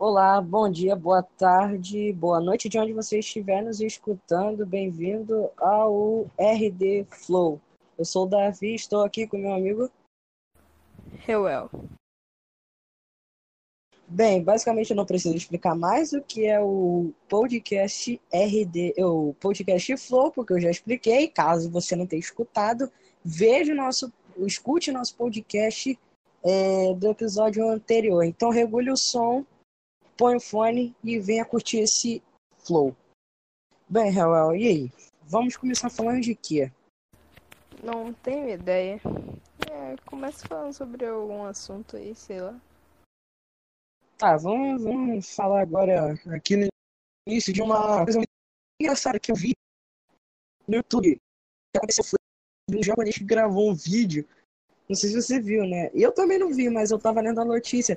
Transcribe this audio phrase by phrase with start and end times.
[0.00, 4.64] Olá, bom dia, boa tarde, boa noite de onde você estiver nos escutando.
[4.64, 7.60] Bem-vindo ao RD Flow.
[7.98, 9.90] Eu sou o Davi, estou aqui com meu amigo.
[11.26, 11.68] Reuel.
[14.06, 19.96] Bem, basicamente eu não preciso explicar mais o que é o podcast RD, o podcast
[19.96, 21.26] Flow, porque eu já expliquei.
[21.26, 22.88] Caso você não tenha escutado,
[23.24, 24.12] veja o nosso,
[24.46, 25.98] escute nosso podcast
[26.44, 28.22] é, do episódio anterior.
[28.22, 29.44] Então regule o som,
[30.18, 32.20] põe o fone e venha curtir esse
[32.66, 32.94] flow.
[33.88, 34.92] Bem, Raul, e aí?
[35.22, 36.72] Vamos começar falando de quê?
[37.82, 39.00] Não tenho ideia.
[39.70, 42.60] É, começa falando sobre algum assunto aí, sei lá.
[44.18, 46.66] Tá, vamos, vamos falar agora aqui no
[47.28, 48.28] início de uma coisa muito
[48.80, 49.52] engraçada que eu vi
[50.66, 51.20] no YouTube.
[51.72, 52.18] Que aconteceu foi
[52.70, 54.26] um japonês que gravou um vídeo.
[54.88, 55.90] Não sei se você viu, né?
[55.94, 57.94] Eu também não vi, mas eu tava lendo a notícia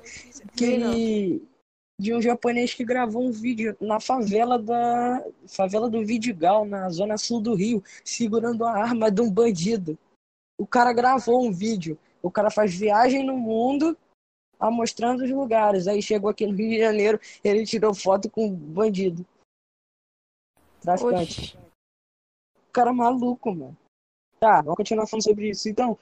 [0.54, 1.51] que ele
[1.98, 7.16] de um japonês que gravou um vídeo na favela da favela do Vidigal, na zona
[7.16, 9.98] sul do Rio, segurando a arma de um bandido.
[10.58, 11.98] O cara gravou um vídeo.
[12.22, 13.96] O cara faz viagem no mundo
[14.58, 15.88] a mostrando os lugares.
[15.88, 19.26] Aí chegou aqui no Rio de Janeiro, ele tirou foto com um bandido.
[20.80, 21.56] Traficante.
[21.56, 21.56] Oxi.
[22.68, 23.76] O cara é maluco, mano.
[24.38, 25.68] Tá, vamos continuar falando sobre isso.
[25.68, 25.98] Então,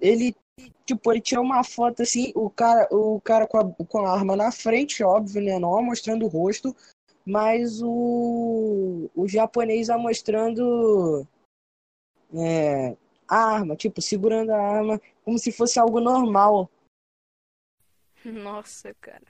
[0.00, 0.34] ele,
[0.84, 4.36] tipo, ele tirou uma foto assim, o cara, o cara com a, com a arma
[4.36, 5.58] na frente, óbvio, né?
[5.58, 6.74] Não mostrando o rosto,
[7.24, 11.26] mas o, o japonês a mostrando
[12.34, 12.96] é,
[13.28, 16.70] a arma, tipo, segurando a arma como se fosse algo normal.
[18.24, 19.26] Nossa, cara.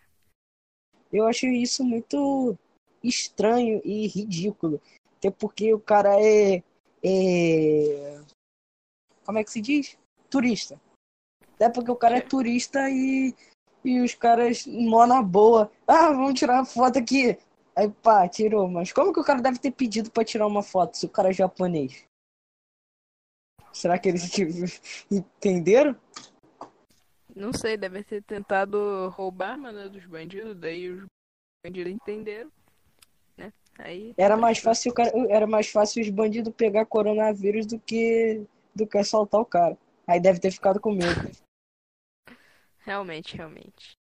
[1.12, 2.56] Eu acho isso muito
[3.02, 4.80] estranho e ridículo.
[5.16, 6.62] Até porque o cara é,
[7.02, 8.20] é.
[9.24, 9.98] Como é que se diz?
[10.30, 10.80] Turista.
[11.58, 13.34] Até porque o cara é turista e,
[13.84, 15.68] e os caras mó na boa.
[15.88, 17.36] Ah, vamos tirar uma foto aqui.
[17.74, 18.68] Aí pá, tirou.
[18.68, 21.30] Mas como que o cara deve ter pedido pra tirar uma foto se o cara
[21.30, 22.04] é japonês?
[23.72, 24.30] Será que eles
[25.10, 25.96] entenderam?
[27.34, 31.04] Não sei, deve ter tentado roubar a arma dos bandidos, daí os
[31.64, 32.50] bandidos entenderam,
[33.36, 33.52] né?
[33.78, 38.86] Aí Era mais fácil cara, era mais fácil os bandidos pegar coronavírus do que do
[38.86, 39.76] que assaltar o cara.
[40.06, 41.30] Aí deve ter ficado com medo.
[42.88, 43.98] Realmente, realmente.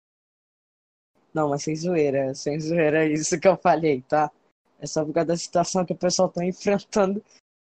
[1.34, 4.32] Não, mas sem zoeira, sem zoeira é isso que eu falei, tá?
[4.78, 7.22] É só por causa da situação que o pessoal tá enfrentando.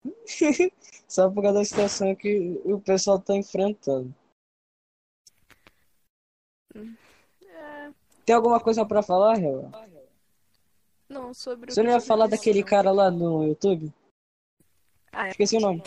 [1.08, 4.14] só por causa da situação que o pessoal tá enfrentando.
[7.46, 7.92] É,
[8.26, 9.72] Tem alguma coisa pra falar, Real?
[11.08, 13.94] não, sobre o Você não ia falar daquele cara lá no YouTube?
[15.12, 15.84] Ah, é, Esqueci o nome.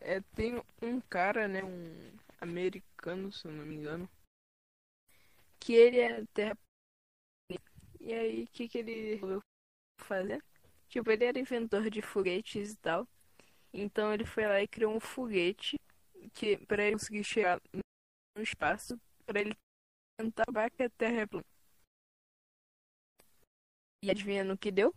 [0.00, 2.10] é, tem um cara, né, um
[2.40, 4.08] americano, se eu não me engano,
[5.62, 6.58] que ele é terra
[8.00, 9.40] E aí, o que que ele resolveu
[10.00, 10.42] fazer?
[10.88, 13.08] Tipo, ele era inventor de foguetes e tal.
[13.72, 15.78] Então ele foi lá e criou um foguete
[16.34, 19.54] que para ele conseguir chegar no espaço, para ele
[20.18, 21.44] tentar provar que a Terra é plana.
[24.04, 24.92] E adivinha no que deu?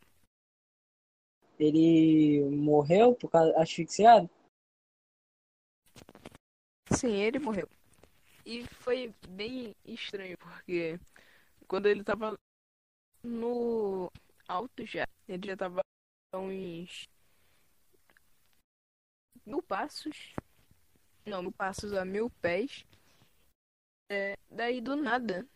[1.60, 4.30] Ele morreu por causa asfixiado?
[6.92, 7.70] Sim, ele morreu.
[8.46, 11.00] E foi bem estranho, porque
[11.68, 12.38] quando ele tava
[13.24, 14.12] no
[14.48, 15.82] alto já, ele já tava
[16.34, 17.10] uns
[19.46, 20.36] mil passos.
[21.26, 22.86] Não, mil passos a mil pés.
[24.12, 25.48] É, daí do nada,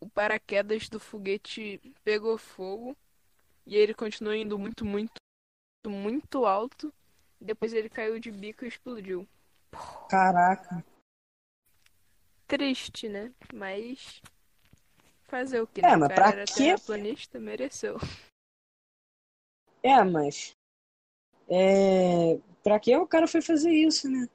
[0.00, 2.96] o paraquedas do foguete pegou fogo.
[3.66, 5.12] E ele continuou indo muito, muito,
[5.86, 6.92] muito alto.
[7.38, 9.28] Depois ele caiu de bico e explodiu.
[10.08, 10.82] Caraca.
[12.50, 13.32] Triste, né?
[13.54, 14.20] Mas.
[15.28, 15.80] Fazer o que?
[15.80, 15.96] É, né?
[15.96, 16.54] mas pra quê?
[16.54, 17.96] terraplanista, mereceu.
[19.82, 20.50] É, mas.
[21.48, 22.36] É.
[22.62, 24.28] Pra que o cara foi fazer isso, né?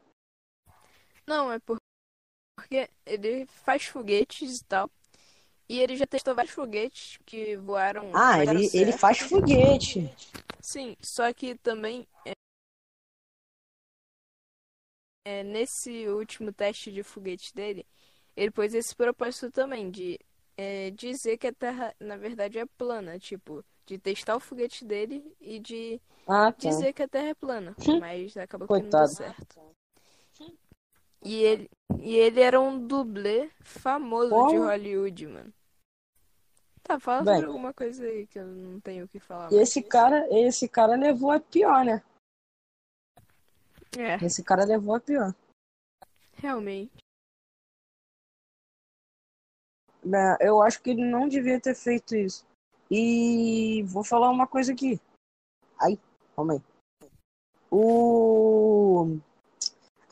[1.27, 1.77] Não, é por-
[2.55, 4.89] porque ele faz foguetes e tal.
[5.67, 8.11] E ele já testou vários foguetes que voaram.
[8.15, 10.09] Ah, ele, ele faz foguete.
[10.61, 12.07] Sim, só que também.
[12.25, 12.31] É,
[15.25, 17.85] é, nesse último teste de foguete dele,
[18.35, 20.19] ele pôs esse propósito também de
[20.57, 23.19] é, dizer que a Terra, na verdade, é plana.
[23.19, 26.57] Tipo, de testar o foguete dele e de Ah, tá.
[26.57, 29.09] dizer que a Terra é plana, mas acabou que não deu Coitado.
[29.13, 29.59] certo.
[31.23, 31.69] E ele,
[32.01, 34.63] e ele era um dublê famoso de Como?
[34.65, 35.53] Hollywood, mano.
[36.83, 37.33] Tá, fala Bem.
[37.35, 40.69] sobre alguma coisa aí que eu não tenho o que falar E esse cara, esse
[40.69, 42.03] cara levou a pior, né?
[43.97, 45.33] É, Esse cara levou a pior.
[46.35, 46.91] realmente.
[50.05, 52.45] Né, eu acho que ele não devia ter feito isso.
[52.89, 54.99] E vou falar uma coisa aqui.
[55.81, 55.97] Ai,
[56.35, 56.61] calma aí.
[57.71, 59.17] O...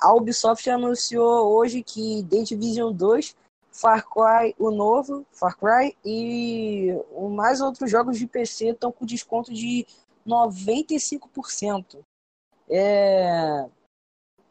[0.02, 3.38] A Ubisoft anunciou hoje que The Division 2,
[3.72, 6.90] Far Cry, o novo, Far Cry, e
[7.32, 9.86] mais outros jogos de PC estão com desconto de
[10.28, 12.04] 95%.
[12.70, 13.66] É,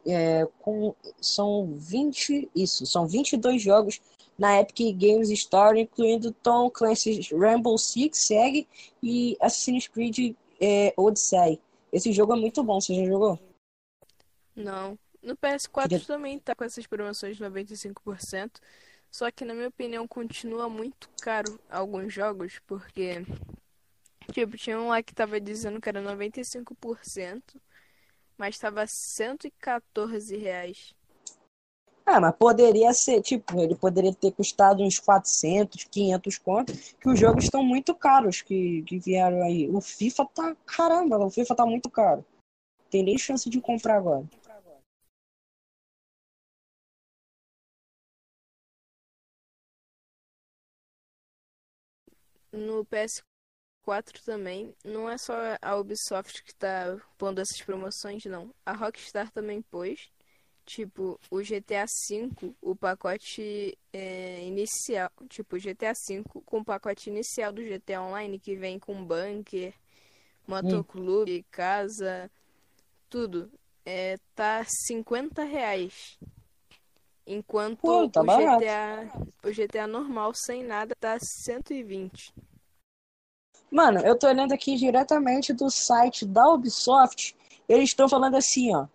[0.06, 4.00] é, com, são 20, isso, são 22 jogos
[4.42, 8.66] na Epic Games Store, incluindo Tom Clancy's Rainbow Six Siege
[9.00, 11.60] e Assassin's Creed é, Odyssey.
[11.92, 13.38] Esse jogo é muito bom, você já jogou?
[14.56, 14.98] Não.
[15.22, 16.00] No PS4 Queria...
[16.00, 18.50] também tá com essas promoções de 95%.
[19.12, 23.24] Só que na minha opinião continua muito caro alguns jogos, porque
[24.32, 27.42] tipo, tinha um lá que tava dizendo que era 95%,
[28.36, 30.92] mas tava 114 reais.
[32.04, 37.19] Ah, mas poderia ser, tipo, ele poderia ter custado uns 400, 500 contos, que os
[37.19, 39.69] jogos estão muito caros que, que vieram aí.
[39.70, 42.25] O FIFA tá, caramba, o FIFA tá muito caro.
[42.90, 44.25] Tem nem chance de comprar agora.
[52.52, 58.52] No PS4 também, não é só a Ubisoft que tá pondo essas promoções, não.
[58.66, 60.10] A Rockstar também pôs.
[60.64, 67.11] Tipo, o GTA V, o pacote é, inicial, tipo, o GTA V com o pacote
[67.11, 69.75] inicial do GTA Online, que vem com bunker,
[70.47, 71.44] motoclube, hum.
[71.50, 72.31] casa,
[73.11, 73.50] tudo,
[73.85, 76.17] é, tá 50 reais.
[77.26, 79.11] Enquanto Pô, tá o, GTA,
[79.44, 82.32] o GTA normal, sem nada, tá 120.
[83.70, 87.35] Mano, eu tô olhando aqui diretamente do site da Ubisoft.
[87.69, 88.87] Eles estão falando assim, ó.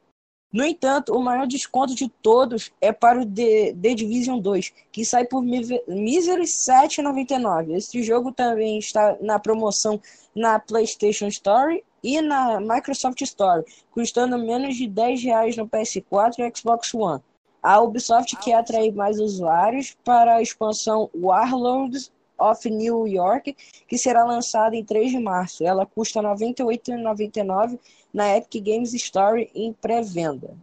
[0.52, 5.04] No entanto, o maior desconto de todos é para o The, The Division 2, que
[5.04, 7.76] sai por míseros R$ 7,99.
[7.76, 10.00] Esse jogo também está na promoção
[10.34, 16.58] na PlayStation Store e na Microsoft Store, custando menos de R$ reais no PS4 e
[16.58, 17.22] Xbox One.
[17.62, 22.10] A Ubisoft quer atrair mais usuários para a expansão Warlords
[22.40, 23.56] of New York,
[23.88, 25.64] que será lançada em 3 de março.
[25.64, 27.80] Ela custa R$ 98,99
[28.14, 30.56] na Epic Games Store em pré-venda.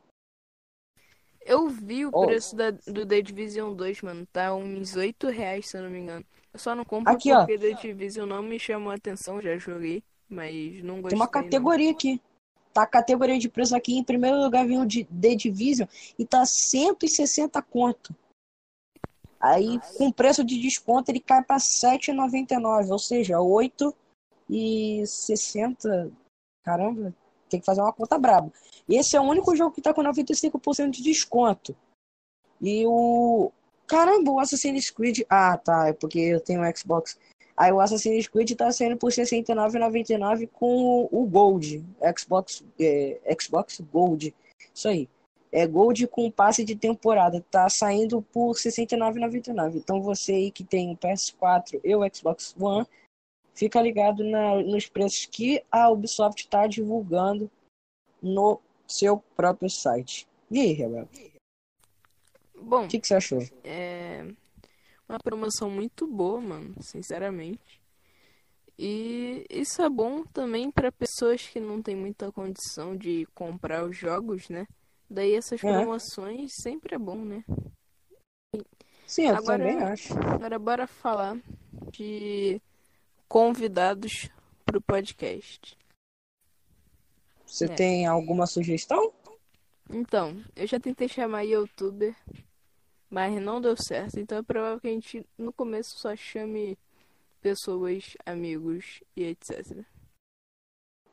[1.44, 2.26] Eu vi o oh.
[2.26, 4.26] preço da, do The Division 2, mano.
[4.32, 6.24] Tá uns 8 reais, se eu não me engano.
[6.52, 7.58] Eu só não compro aqui, porque ó.
[7.58, 11.10] The Division não me chamou a atenção, já joguei, mas não gostei.
[11.10, 11.94] Tem uma categoria não.
[11.94, 12.20] aqui.
[12.72, 13.96] Tá a categoria de preço aqui.
[13.96, 15.86] Em primeiro lugar vem o de The Division
[16.18, 18.14] e tá 160 conto.
[19.44, 26.10] Aí, com preço de desconto, ele cai para 7,99, ou seja, 8,60.
[26.64, 27.14] Caramba,
[27.50, 28.50] tem que fazer uma conta braba.
[28.88, 31.76] Esse é o único jogo que tá com 95% de desconto.
[32.58, 33.52] E o.
[33.86, 35.26] Caramba, o Assassin's Creed.
[35.28, 35.88] Ah, tá.
[35.88, 37.18] É porque eu tenho o Xbox.
[37.54, 41.84] Aí o Assassin's Creed tá saindo por R$ 69,99 com o Gold.
[42.18, 44.34] Xbox, é, Xbox Gold.
[44.74, 45.06] Isso aí.
[45.56, 47.40] É Gold com passe de temporada.
[47.48, 49.76] Tá saindo por R$ 69,99.
[49.76, 52.84] Então você aí que tem o PS4 e o Xbox One,
[53.54, 57.48] fica ligado na, nos preços que a Ubisoft está divulgando
[58.20, 60.26] no seu próprio site.
[60.50, 61.08] E aí, Rebel?
[62.60, 63.38] Bom, o que, que você achou?
[63.62, 64.26] É
[65.08, 67.80] uma promoção muito boa, mano, sinceramente.
[68.76, 73.96] E isso é bom também para pessoas que não têm muita condição de comprar os
[73.96, 74.66] jogos, né?
[75.08, 75.72] Daí essas é.
[75.72, 77.44] promoções sempre é bom, né?
[79.06, 80.14] Sim, eu agora, também acho.
[80.18, 81.36] Agora bora falar
[81.92, 82.60] de
[83.28, 84.28] convidados
[84.64, 85.76] para o podcast.
[87.46, 87.68] Você é.
[87.68, 89.12] tem alguma sugestão?
[89.90, 92.16] Então, eu já tentei chamar youtuber,
[93.10, 94.18] mas não deu certo.
[94.18, 96.78] Então é provável que a gente no começo só chame
[97.40, 99.84] pessoas, amigos e etc.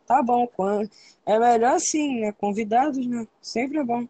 [0.05, 0.89] Tá bom, quando
[1.25, 2.31] é melhor assim, né?
[2.33, 3.27] Convidados, né?
[3.41, 4.07] Sempre é bom.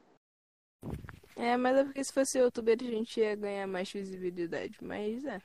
[1.35, 5.39] É, mas é porque se fosse youtuber a gente ia ganhar mais visibilidade, mas é.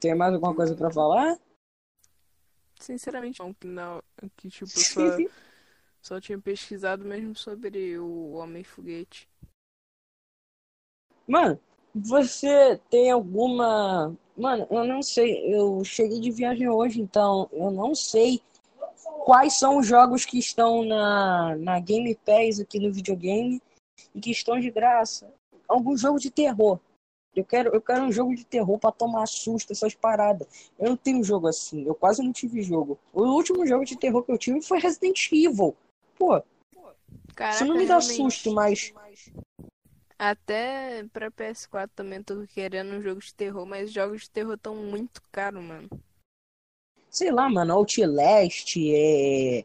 [0.00, 1.38] Tem mais alguma coisa para falar?
[2.80, 3.54] Sinceramente, não.
[3.54, 4.02] Que, não,
[4.36, 5.16] que tipo, só,
[6.00, 9.28] só tinha pesquisado mesmo sobre o Homem-Foguete.
[11.28, 11.60] Mano,
[11.94, 14.16] você tem alguma.
[14.36, 15.54] Mano, eu não sei.
[15.54, 18.40] Eu cheguei de viagem hoje, então eu não sei
[19.24, 23.60] quais são os jogos que estão na, na Game Pass aqui no videogame
[24.14, 25.32] e que estão de graça.
[25.68, 26.78] Algum jogo de terror.
[27.34, 30.46] Eu quero, eu quero um jogo de terror para tomar susto, essas paradas.
[30.78, 31.86] Eu não tenho jogo assim.
[31.86, 32.98] Eu quase não tive jogo.
[33.12, 35.74] O último jogo de terror que eu tive foi Resident Evil.
[36.18, 36.42] Pô.
[37.34, 38.16] Caraca, isso não me dá realmente...
[38.16, 38.92] susto, mas.
[40.24, 44.76] Até pra PS4 também tô querendo um jogo de terror, mas jogos de terror tão
[44.76, 45.88] muito caros, mano.
[47.10, 49.64] Sei lá, mano, Outlast, é,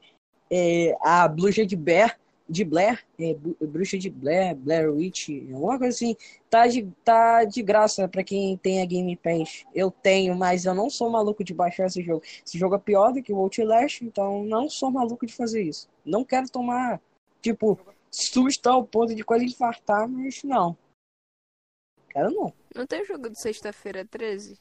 [0.50, 3.36] é, a Bruxa de Blair, de Blair, é,
[3.68, 6.16] Bruxa de Blair, Blair Witch, alguma coisa assim,
[6.50, 9.64] tá de, tá de graça pra quem tem a Game Pass.
[9.76, 12.24] Eu tenho, mas eu não sou maluco de baixar esse jogo.
[12.44, 15.88] Esse jogo é pior do que o Outlast, então não sou maluco de fazer isso.
[16.04, 17.00] Não quero tomar,
[17.44, 17.80] tipo,
[18.12, 20.78] susto ao ponto de quase infartar, mas não.
[22.10, 22.54] Quero não.
[22.76, 24.60] Não tem jogo de sexta-feira 13?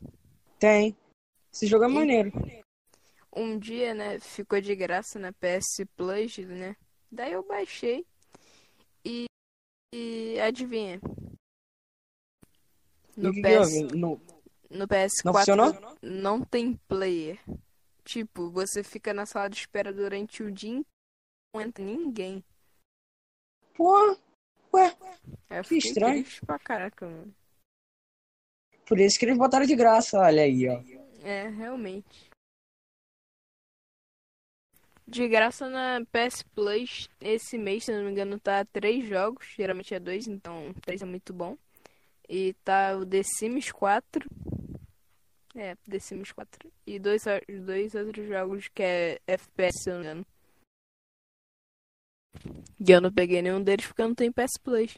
[0.59, 0.97] Tem.
[1.53, 2.33] Esse jogo é maneiro.
[3.35, 6.77] Um dia, né, ficou de graça na PS Plus, né?
[7.11, 8.07] Daí eu baixei
[9.05, 9.27] e,
[9.95, 11.01] e adivinha.
[13.17, 13.97] No, que PS, que?
[13.97, 14.21] No-
[14.71, 15.97] no PS4 Não funcionou?
[16.03, 17.39] não tem player.
[18.05, 20.87] Tipo, você fica na sala de espera durante o dia inteiro,
[21.55, 22.45] não entra ninguém.
[23.77, 24.17] Pô,
[24.75, 24.97] ué,
[25.51, 26.25] eu Que estranho.
[26.47, 27.35] pra caraca, mano.
[28.87, 30.83] por isso que eles botaram de graça, olha aí, ó.
[31.25, 32.31] É, realmente.
[35.09, 39.47] De graça na PS Plus, esse mês, se não me engano, tá três jogos.
[39.57, 41.57] Geralmente é dois, então três é muito bom.
[42.29, 44.29] E tá o The Sims 4.
[45.55, 46.71] É, The Sims 4.
[46.87, 47.23] E dois,
[47.65, 50.27] dois outros jogos que é FPS, se não me engano.
[52.79, 54.97] E eu não peguei nenhum deles porque eu não tenho PS Plus.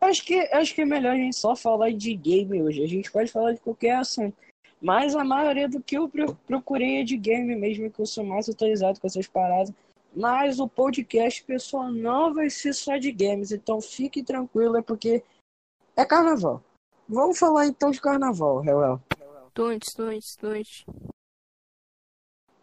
[0.00, 2.82] Acho que, acho que é melhor a gente só falar de game hoje.
[2.82, 4.36] A gente pode falar de qualquer assunto.
[4.80, 8.24] Mas a maioria do que eu pro- procurei é de game mesmo, que eu sou
[8.24, 9.74] mais atualizado com essas paradas.
[10.14, 13.50] Mas o podcast, pessoal, não vai ser só de games.
[13.50, 15.22] Então fique tranquilo, é porque
[15.96, 16.62] é carnaval.
[17.08, 19.02] Vamos falar então de carnaval, Reuel.
[19.52, 20.84] Tuntes, tuntes, tuntes.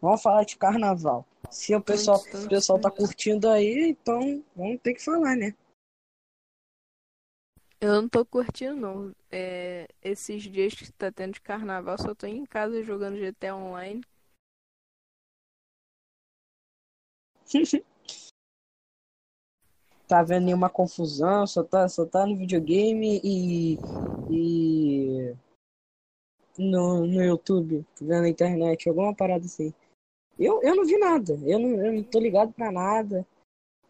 [0.05, 1.25] Vamos falar de carnaval.
[1.49, 5.55] Se o pessoal, o pessoal tá curtindo aí, então vamos ter que falar, né?
[7.81, 9.15] Eu não tô curtindo, não.
[9.31, 14.03] É, esses dias que tá tendo de carnaval, só tô em casa jogando GTA Online.
[20.07, 23.79] tá vendo nenhuma confusão, só tá, só tá no videogame e,
[24.29, 25.35] e
[26.59, 29.73] no, no YouTube, vendo na internet, alguma parada assim.
[30.37, 33.25] Eu, eu não vi nada, eu não, eu não tô ligado pra nada,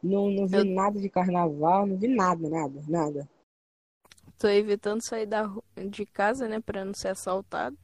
[0.02, 3.30] não, não vi Eu- nada de carnaval, não vi nada, nada, nada.
[4.38, 5.50] Tô evitando sair da,
[5.90, 7.78] de casa, né, pra não ser assaltado.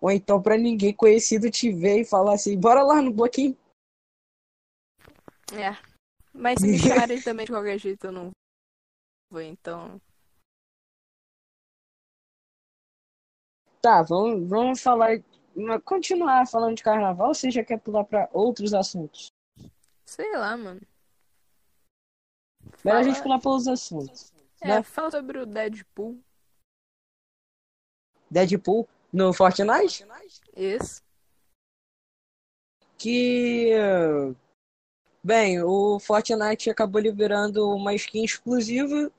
[0.00, 3.56] Ou então pra ninguém conhecido te ver e falar assim, bora lá no bloquinho.
[5.52, 5.76] É.
[6.32, 8.30] Mas se me chamarem também de qualquer jeito, eu não
[9.30, 10.00] vou, então.
[13.80, 15.18] Tá, vamos, vamos falar,
[15.84, 19.32] continuar falando de carnaval, ou você já quer pular pra outros assuntos?
[20.04, 20.80] Sei lá, mano.
[22.84, 24.32] Melhor a gente pular para os assuntos.
[24.60, 24.82] É, né?
[24.82, 26.18] fala sobre o Deadpool.
[28.30, 30.06] Deadpool no Fortnite,
[30.54, 31.02] Esse.
[32.96, 33.70] que
[35.22, 39.12] bem, o Fortnite acabou liberando uma skin exclusiva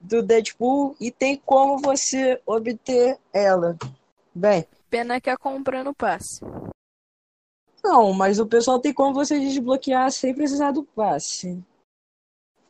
[0.00, 3.76] do Deadpool e tem como você obter ela.
[4.32, 6.40] Bem, Pena que é comprando passe.
[7.82, 11.62] não, mas o pessoal tem como você desbloquear sem precisar do passe.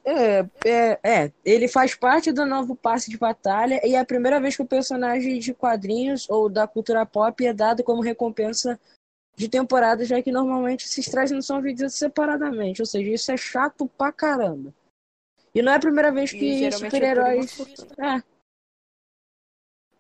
[0.05, 4.41] É, é, é, ele faz parte do novo passe de batalha e é a primeira
[4.41, 8.79] vez que o personagem de quadrinhos ou da cultura pop é dado como recompensa
[9.35, 13.37] de temporada, já que normalmente esses trajes não são vendidos separadamente, ou seja, isso é
[13.37, 14.73] chato pra caramba.
[15.53, 17.59] E não é a primeira vez que é super-heróis.
[17.99, 18.36] É.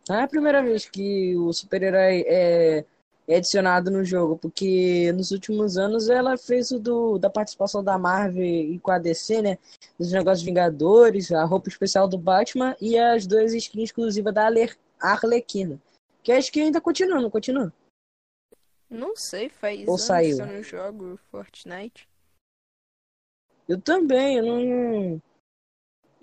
[0.09, 2.85] Não é a primeira vez que o super-herói é,
[3.27, 7.99] é adicionado no jogo, porque nos últimos anos ela fez o do, da participação da
[7.99, 9.59] Marvel e com a DC, né?
[9.99, 14.77] Dos negócios Vingadores, a roupa especial do Batman e as duas skins exclusivas da Arle-
[15.01, 15.81] Arlequina.
[16.23, 17.73] Que acho que ainda continua, não continua?
[18.89, 20.37] Não sei, faz Ou anos saiu?
[20.37, 22.09] que eu não jogo Fortnite.
[23.69, 25.23] Eu também, eu não.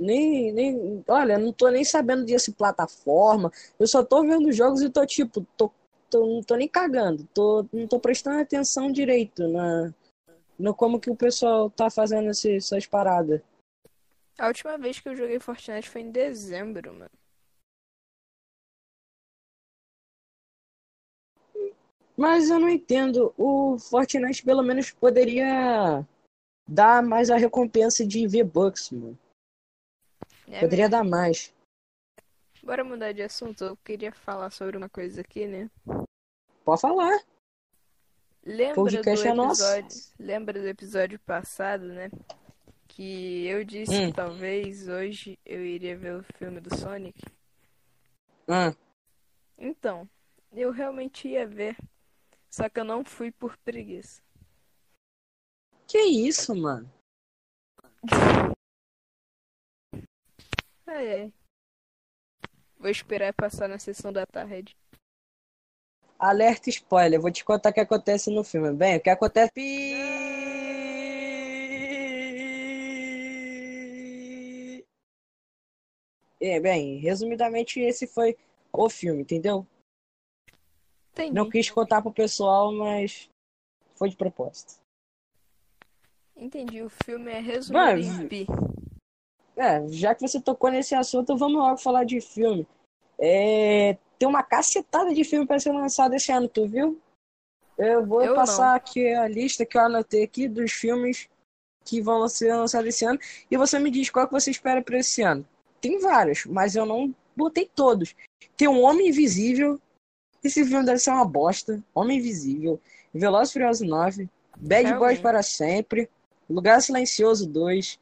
[0.04, 1.04] Nem, nem.
[1.08, 3.52] Olha, não tô nem sabendo dessa plataforma.
[3.80, 5.72] Eu só tô vendo os jogos e tô tipo, tô,
[6.10, 7.28] tô, não tô nem cagando.
[7.34, 9.94] Tô, não tô prestando atenção direito na,
[10.60, 13.42] no como que o pessoal tá fazendo esse- essas paradas.
[14.38, 17.12] A última vez que eu joguei Fortnite foi em dezembro, mano.
[22.18, 23.34] Mas eu não entendo.
[23.38, 26.06] O Fortnite pelo menos poderia
[26.68, 29.18] dar mais a recompensa de V-Bucks, mano.
[30.54, 30.92] É Poderia mesmo.
[30.92, 31.54] dar mais.
[32.64, 33.64] Bora mudar de assunto.
[33.64, 35.70] Eu queria falar sobre uma coisa aqui, né?
[36.64, 37.20] Pode falar.
[38.46, 42.10] Lembra Podcast do é episódio, lembra do episódio passado, né?
[42.88, 44.08] Que eu disse Hum.
[44.10, 47.20] que talvez hoje eu iria ver o filme do Sonic.
[48.48, 48.74] Ah,
[49.58, 50.08] Então,
[50.52, 51.78] eu realmente ia ver.
[52.50, 54.22] Só que eu não fui por preguiça.
[55.88, 56.92] que isso, mano?
[60.96, 61.34] Ai.
[62.78, 64.78] Vou esperar passar na sessão da tarde.
[66.20, 68.72] Alerta spoiler, vou te contar o que acontece no filme.
[68.74, 69.52] Bem, o que acontece.
[76.40, 78.38] É, bem, resumidamente, esse foi
[78.72, 79.66] o filme, entendeu?
[81.14, 81.34] Entendi.
[81.34, 83.30] Não quis contar pro pessoal, mas
[83.96, 84.76] foi de propósito.
[86.36, 86.82] Entendi.
[86.84, 88.83] O filme é resumido Mas-.
[89.56, 92.68] É, já que você tocou nesse assunto, vamos logo falar de filme.
[93.20, 97.00] É, tem uma cacetada de filme para ser lançado esse ano, tu viu?
[97.78, 98.76] Eu vou Eu passar não.
[98.76, 101.28] aqui a lista que eu anotei aqui dos filmes
[101.86, 103.20] que vão ser lançados esse ano
[103.50, 105.46] e você me diz qual que você espera para esse ano.
[105.82, 108.16] Tem vários, mas eu não botei todos.
[108.56, 109.80] Tem um Homem Invisível.
[110.44, 111.84] Esse filme deve ser uma bosta.
[111.94, 112.80] Homem Invisível.
[113.14, 114.30] Velozes e Furiosos 9.
[114.56, 116.10] Bad Boys para sempre.
[116.50, 118.00] Lugar Silencioso 2.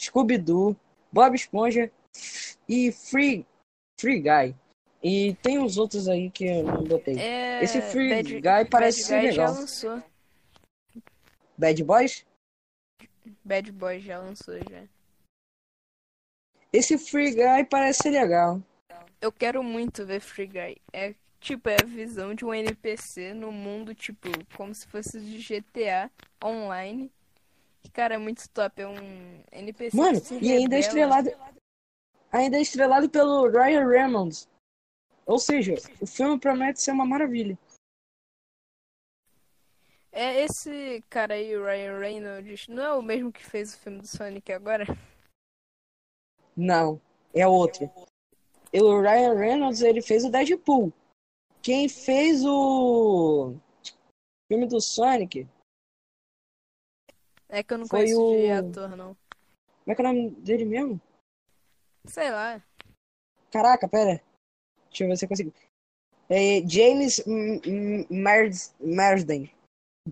[0.00, 0.76] Scooby-Doo.
[1.12, 1.90] Bob Esponja
[2.68, 3.46] e Free,
[4.00, 4.54] Free Guy.
[5.02, 7.18] E tem uns outros aí que eu não botei.
[7.18, 9.60] É, Esse Free Bad- Guy parece Bad ser Guy já legal.
[9.60, 10.02] lançou.
[11.56, 12.26] Bad Boys?
[13.44, 14.82] Bad Boy já lançou já.
[16.72, 18.60] Esse Free Guy parece ser legal.
[19.20, 20.76] Eu quero muito ver Free Guy.
[20.92, 25.38] É tipo, é a visão de um NPC no mundo, tipo, como se fosse de
[25.38, 26.10] GTA
[26.44, 27.10] online.
[27.88, 28.82] E, cara, é muito top.
[28.82, 31.30] É um NPC Mano, que se e ainda é estrelado.
[32.30, 34.46] Ainda é estrelado pelo Ryan Reynolds.
[35.24, 37.58] Ou seja, o filme promete ser uma maravilha.
[40.12, 43.98] É esse cara aí, o Ryan Reynolds, não é o mesmo que fez o filme
[44.00, 44.84] do Sonic agora?
[46.56, 47.00] Não,
[47.32, 47.90] é outro.
[48.72, 50.92] E o Ryan Reynolds, ele fez o Deadpool.
[51.62, 53.54] Quem fez o
[54.50, 55.46] filme do Sonic,
[57.48, 59.16] É que eu não Foi conheço de o- ator, não.
[59.84, 61.00] como é que é o nome dele mesmo?
[62.06, 62.60] Sei lá.
[63.50, 64.20] Caraca, pera.
[64.90, 65.52] Deixa eu ver se eu consigo.
[66.28, 67.22] É James
[68.80, 69.50] Marsden.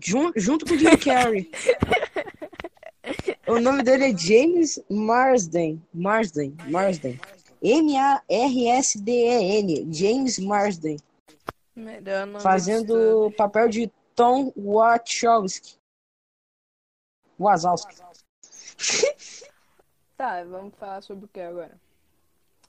[0.03, 1.51] Jun- junto com o Jim Carrey.
[3.47, 5.81] o nome dele é James Marsden.
[5.93, 6.55] Marsden.
[6.69, 7.19] Marsden.
[7.61, 9.87] M-A-R-S-D-E-N.
[9.93, 10.97] James Marsden.
[11.75, 12.39] Melhor não.
[12.39, 15.75] Fazendo o papel de Tom Wachowski.
[17.39, 17.95] Wazowski.
[20.17, 21.79] Tá, vamos falar sobre o que agora?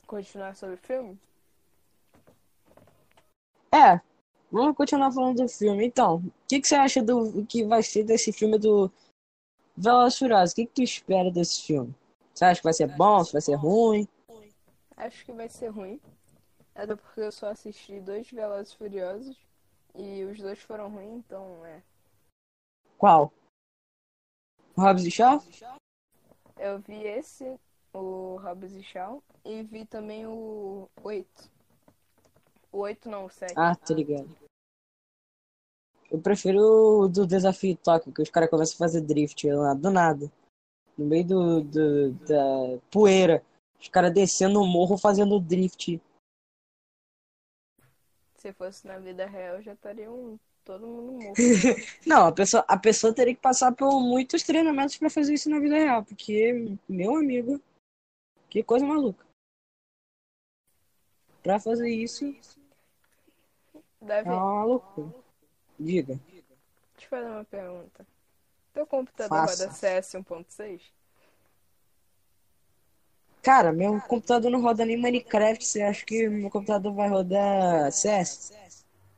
[0.06, 1.18] Continuar sobre o filme?
[3.72, 3.98] É,
[4.52, 5.86] vamos continuar falando do filme.
[5.86, 8.92] Então, o que, que você acha do que vai ser desse filme do
[9.74, 10.52] Velozes e Furiosos?
[10.52, 11.94] O que, que tu espera desse filme?
[12.34, 13.24] Você acha que vai ser bom?
[13.24, 14.06] Se vai ser ruim?
[14.94, 15.98] Acho que vai ser ruim.
[16.74, 19.38] Até porque eu só assisti dois Velozes Furiosos
[19.94, 21.82] e os dois foram ruins, então é.
[22.98, 23.32] Qual?
[24.78, 25.42] Hobbs e Shaw?
[26.56, 27.58] Eu vi esse,
[27.92, 31.50] o Hobbs e Shaw, e vi também o 8.
[32.72, 33.54] O 8 não, o 7.
[33.56, 34.28] Ah, tô ligado.
[36.10, 36.58] Eu prefiro
[37.02, 40.30] o do Desafio Tóquio, que os caras começam a fazer drift lá, do nada.
[40.96, 43.44] No meio do, do- da poeira.
[43.80, 46.00] Os caras descendo o morro fazendo drift.
[48.36, 51.40] Se fosse na vida real, já estaria um, todo mundo morto.
[52.04, 55.58] Não, a pessoa, a pessoa teria que passar por muitos treinamentos pra fazer isso na
[55.58, 57.58] vida real, porque, meu amigo,
[58.50, 59.26] que coisa maluca.
[61.42, 62.36] Pra fazer isso
[64.02, 65.14] Davi, é uma loucura.
[65.80, 66.20] Diga.
[66.26, 68.06] deixa eu fazer uma pergunta.
[68.74, 69.64] Teu computador Faça.
[69.64, 70.82] roda CS 1.6?
[73.40, 78.52] Cara, meu computador não roda nem Minecraft, você acha que meu computador vai rodar CS?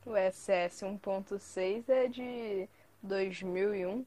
[0.07, 2.69] O SS 1.6 é de
[3.03, 4.05] 2001.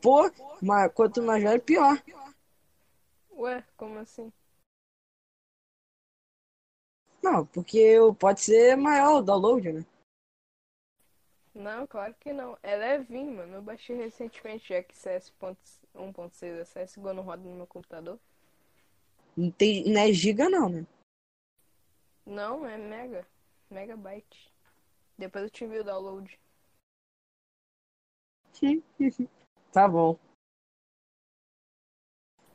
[0.00, 0.30] Pô,
[0.62, 2.02] mas quanto mais velho, pior.
[3.32, 4.32] Ué, como assim?
[7.22, 9.84] Não, porque pode ser maior o download, né?
[11.54, 12.56] Não, claro que não.
[12.62, 13.56] É levinho, mano.
[13.56, 15.32] Eu baixei recentemente já que CS
[15.94, 18.18] 1.6 é CSGO não roda no meu computador.
[19.36, 20.86] Não, tem, não é giga não, né?
[22.24, 23.26] Não, é mega.
[23.70, 24.52] Megabyte.
[25.16, 26.38] Depois eu te envio o download.
[29.70, 30.18] Tá bom.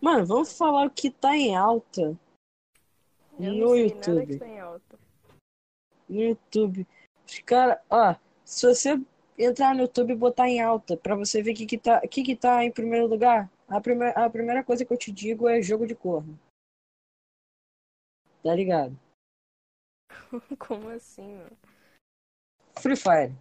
[0.02, 2.20] Mano, vamos falar o que tá em alta
[3.40, 4.40] Eu no YouTube.
[4.40, 5.00] tá em alta.
[6.10, 6.88] No YouTube.
[7.26, 9.00] Os caras, ó, Se você
[9.38, 12.24] entrar no YouTube e botar em alta pra você ver o que, que, tá, que,
[12.24, 15.62] que tá em primeiro lugar, a, prime a primeira coisa que eu te digo é
[15.62, 16.38] jogo de corno.
[18.44, 19.00] Tá ligado?
[20.60, 21.58] Como assim, mano?
[22.80, 23.36] Free Fire.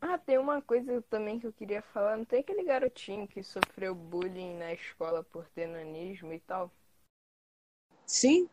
[0.00, 2.16] Ah, tem uma coisa também que eu queria falar.
[2.16, 6.70] Não tem aquele garotinho que sofreu bullying na escola por ter nanismo e tal?
[8.06, 8.48] Sim?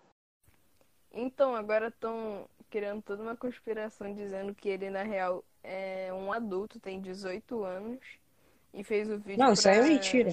[1.11, 6.79] Então, agora estão criando toda uma conspiração dizendo que ele, na real, é um adulto,
[6.79, 7.99] tem 18 anos
[8.73, 9.73] e fez o vídeo Não, isso pra...
[9.73, 10.31] aí é mentira.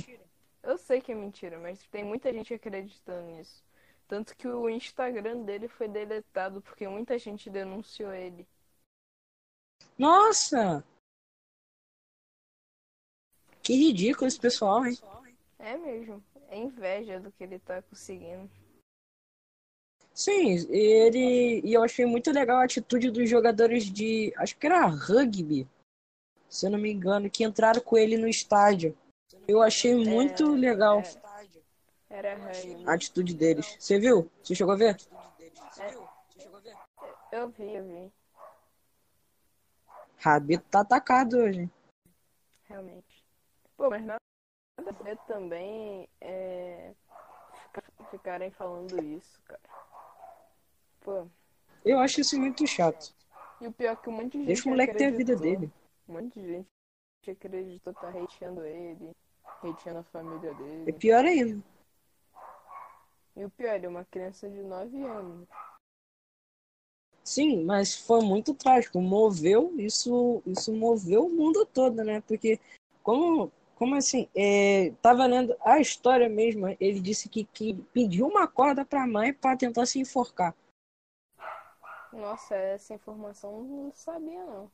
[0.63, 3.65] Eu sei que é mentira, mas tem muita gente acreditando nisso.
[4.09, 8.49] Tanto que o Instagram dele foi deletado porque muita gente denunciou ele.
[9.99, 10.83] Nossa!
[13.63, 14.97] Que ridículo esse pessoal, hein?
[15.59, 16.25] É mesmo.
[16.49, 18.51] É inveja do que ele tá conseguindo.
[20.15, 21.61] Sim, ele.
[21.63, 24.33] E eu achei muito legal a atitude dos jogadores de.
[24.39, 25.69] Acho que era rugby,
[26.49, 28.97] se eu não me engano, que entraram com ele no estádio.
[29.47, 31.03] Eu achei muito É, legal
[32.11, 32.37] Era
[32.87, 33.77] a atitude deles.
[33.79, 34.31] Você viu?
[34.43, 34.97] Você chegou a ver?
[37.31, 38.13] Eu vi, eu vi.
[40.19, 41.71] Rabito tá atacado hoje.
[42.65, 43.25] Realmente.
[43.77, 44.19] Pô, mas nada
[44.79, 46.93] a ver também é,
[47.63, 49.61] fica- ficarem falando isso, cara.
[51.01, 51.29] Pô,
[51.85, 53.15] Eu acho isso muito chato.
[53.61, 55.37] e o pior é que um monte de gente Deixa o moleque ter a vida
[55.37, 55.71] dele.
[56.09, 59.13] Um monte de gente acreditou, tá hateando ele,
[59.63, 60.93] hateando a família É dele.
[60.95, 61.63] pior ainda.
[63.39, 65.49] E o pior, é uma criança de 9 anos.
[67.23, 69.01] Sim, mas foi muito trágico.
[69.01, 72.21] Moveu, isso, isso moveu o mundo todo, né?
[72.23, 72.59] Porque,
[73.01, 78.49] como, como assim, é, tava lendo a história mesmo, ele disse que, que pediu uma
[78.49, 80.53] corda pra mãe pra tentar se enforcar.
[82.13, 84.69] Nossa, essa informação eu não sabia, não.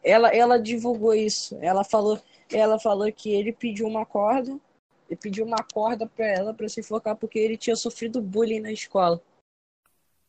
[0.00, 1.58] Ela, ela divulgou isso.
[1.60, 2.22] Ela falou,
[2.52, 4.56] ela falou que ele pediu uma corda,
[5.10, 8.70] ele pediu uma corda pra ela pra se enforcar porque ele tinha sofrido bullying na
[8.70, 9.20] escola.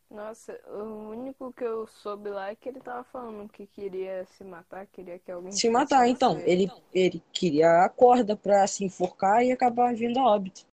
[0.09, 4.43] Nossa, o único que eu soube lá é que ele tava falando que queria se
[4.43, 9.45] matar, queria que alguém Se matar, então, ele, ele queria a corda pra se enforcar
[9.45, 10.65] e acabar vindo a óbito.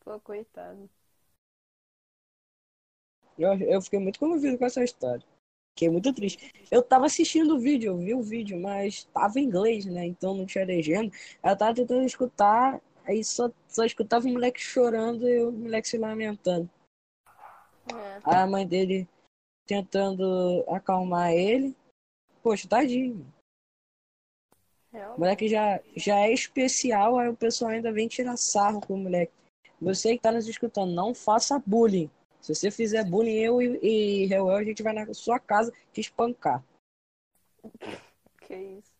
[0.00, 0.88] Pô, coitado.
[3.38, 5.24] Eu, eu fiquei muito comovido com essa história.
[5.76, 6.50] Fiquei muito triste.
[6.70, 10.06] Eu tava assistindo o vídeo, eu vi o vídeo, mas tava em inglês, né?
[10.06, 11.14] Então não tinha legenda.
[11.44, 15.98] Eu tava tentando escutar, aí só, só escutava o moleque chorando e o moleque se
[15.98, 16.70] lamentando.
[17.92, 19.06] É, A mãe dele
[19.66, 21.76] tentando acalmar ele.
[22.42, 23.30] Poxa, tadinho.
[25.14, 28.98] O moleque já, já é especial, aí o pessoal ainda vem tirar sarro com o
[28.98, 29.32] moleque.
[29.78, 32.10] Você que tá nos escutando, não faça bullying.
[32.46, 36.00] Se você fizer bullying, eu e, e Reuel, a gente vai na sua casa te
[36.00, 36.62] espancar.
[38.42, 38.94] Que isso.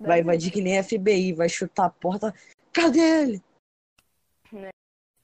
[0.00, 2.34] Vai invadir que nem FBI, vai chutar a porta.
[2.72, 3.42] Cadê ele?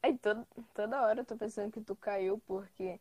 [0.00, 3.00] Aí toda, toda hora eu tô pensando que tu caiu porque,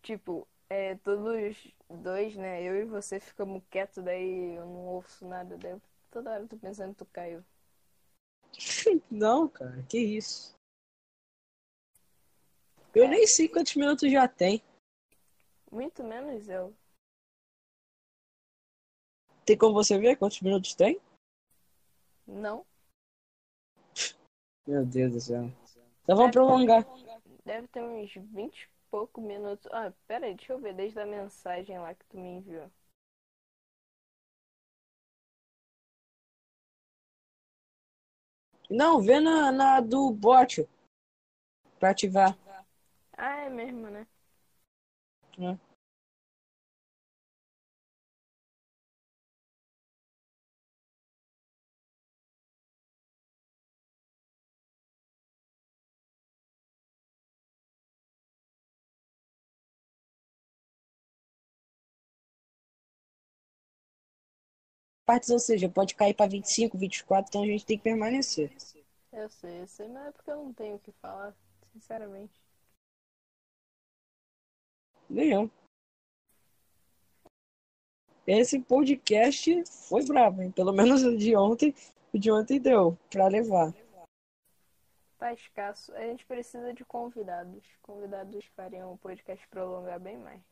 [0.00, 2.62] tipo, é, todos dois, né?
[2.62, 5.58] Eu e você ficamos quietos, daí eu não ouço nada.
[5.58, 5.76] Daí
[6.10, 7.44] toda hora eu tô pensando que tu caiu.
[9.10, 10.54] Não, cara, que isso.
[12.94, 14.62] Eu nem sei quantos minutos já tem.
[15.70, 16.74] Muito menos eu.
[19.44, 21.00] Tem como você ver quantos minutos tem?
[22.26, 22.66] Não.
[24.66, 25.52] Meu Deus do céu.
[26.02, 26.86] Então vamos prolongar.
[27.44, 29.66] Deve ter uns 20 e pouco minutos.
[29.72, 32.70] Ah, pera aí, deixa eu ver desde a mensagem lá que tu me enviou.
[38.68, 40.68] Não, vê na, na do bot.
[41.78, 42.36] Pra ativar.
[43.16, 44.06] Ah, é mesmo, né?
[45.38, 45.67] É.
[65.08, 68.52] Partes, ou seja, pode cair pra 25, 24, então a gente tem que permanecer.
[69.10, 71.34] Eu sei, eu sei, mas é porque eu não tenho o que falar,
[71.72, 72.38] sinceramente.
[75.08, 75.48] Nenhum.
[78.26, 80.50] Esse podcast foi brabo, hein?
[80.50, 81.74] Pelo menos o de ontem,
[82.12, 83.72] o de ontem deu pra levar.
[85.16, 85.90] Tá escasso.
[85.94, 87.64] A gente precisa de convidados.
[87.80, 90.42] Convidados fariam o podcast prolongar bem mais.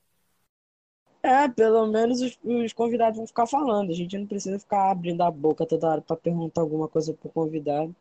[1.27, 3.91] É, pelo menos os, os convidados vão ficar falando.
[3.91, 7.29] A gente não precisa ficar abrindo a boca toda hora pra perguntar alguma coisa pro
[7.29, 7.93] convidado.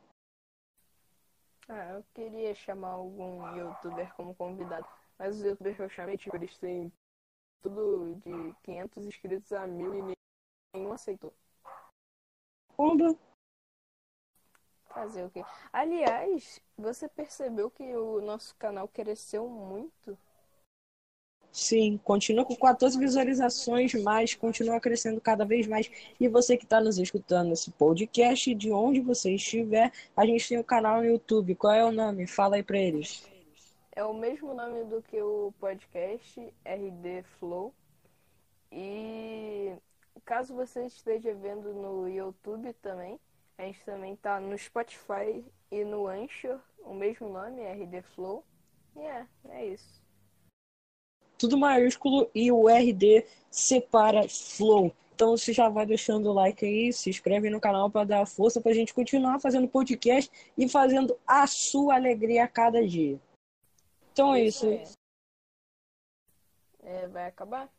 [1.68, 4.88] Ah, eu queria chamar algum youtuber como convidado.
[5.18, 6.94] Mas os youtubers que eu chamei, tipo, eles têm
[7.64, 10.16] tudo de 500 inscritos a mil e
[10.76, 11.34] nenhum aceitou.
[12.78, 13.18] Onda.
[14.90, 15.44] Fazer o quê?
[15.74, 20.16] Aliás, você percebeu que o nosso canal cresceu muito?
[21.56, 25.90] Sim, continua com 14 visualizações, mas continua crescendo cada vez mais.
[26.20, 30.60] E você que está nos escutando nesse podcast, de onde você estiver, a gente tem
[30.60, 31.56] um canal no YouTube.
[31.56, 32.28] Qual é o nome?
[32.28, 33.26] Fala aí para eles.
[33.94, 37.74] É o mesmo nome do que o podcast, RD Flow.
[38.70, 39.72] E
[40.26, 43.18] caso você esteja vendo no YouTube também,
[43.58, 45.42] a gente também tá no Spotify
[45.72, 48.44] e no Anchor, o mesmo nome, RD Flow.
[48.98, 50.05] E é, é isso
[51.38, 54.94] tudo maiúsculo e o RD separa Flow.
[55.16, 58.60] Então você já vai deixando o like aí, se inscreve no canal para dar força
[58.60, 63.20] para a gente continuar fazendo podcast e fazendo a sua alegria a cada dia.
[64.12, 64.68] Então é isso.
[66.84, 67.70] É, vai acabar?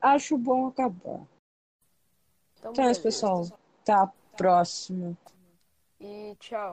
[0.00, 1.26] Acho bom acabar.
[2.58, 3.46] Então, então é isso, pessoal.
[3.82, 5.16] Até a próxima.
[5.98, 6.72] E tchau.